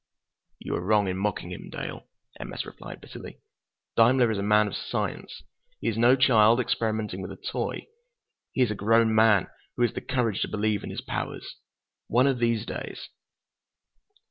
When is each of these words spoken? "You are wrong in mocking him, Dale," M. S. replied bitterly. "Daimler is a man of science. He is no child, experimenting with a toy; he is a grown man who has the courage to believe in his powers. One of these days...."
"You 0.57 0.73
are 0.73 0.81
wrong 0.83 1.07
in 1.07 1.15
mocking 1.15 1.51
him, 1.51 1.69
Dale," 1.69 2.09
M. 2.39 2.51
S. 2.51 2.65
replied 2.65 3.01
bitterly. 3.01 3.37
"Daimler 3.95 4.31
is 4.31 4.39
a 4.39 4.41
man 4.41 4.65
of 4.65 4.75
science. 4.75 5.43
He 5.79 5.89
is 5.89 5.95
no 5.95 6.15
child, 6.15 6.59
experimenting 6.59 7.21
with 7.21 7.31
a 7.31 7.35
toy; 7.35 7.85
he 8.51 8.63
is 8.63 8.71
a 8.71 8.73
grown 8.73 9.13
man 9.13 9.45
who 9.75 9.83
has 9.83 9.93
the 9.93 10.01
courage 10.01 10.41
to 10.41 10.47
believe 10.47 10.83
in 10.83 10.89
his 10.89 11.01
powers. 11.01 11.55
One 12.07 12.25
of 12.25 12.39
these 12.39 12.65
days...." 12.65 13.09